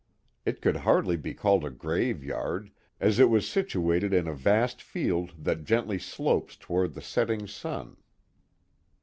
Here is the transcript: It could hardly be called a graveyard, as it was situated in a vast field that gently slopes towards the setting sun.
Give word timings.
It 0.47 0.63
could 0.63 0.77
hardly 0.77 1.15
be 1.15 1.35
called 1.35 1.63
a 1.63 1.69
graveyard, 1.69 2.71
as 2.99 3.19
it 3.19 3.29
was 3.29 3.47
situated 3.47 4.15
in 4.15 4.27
a 4.27 4.33
vast 4.33 4.81
field 4.81 5.31
that 5.37 5.63
gently 5.63 5.99
slopes 5.99 6.55
towards 6.55 6.95
the 6.95 7.03
setting 7.03 7.45
sun. 7.45 7.97